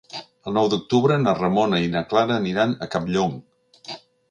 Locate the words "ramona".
1.41-1.83